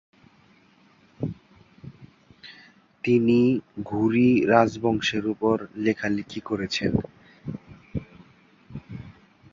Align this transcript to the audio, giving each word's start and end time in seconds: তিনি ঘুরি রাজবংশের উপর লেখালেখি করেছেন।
তিনি 3.03 3.39
ঘুরি 3.83 4.29
রাজবংশের 4.45 5.23
উপর 5.27 5.55
লেখালেখি 5.75 6.39
করেছেন। 6.41 6.91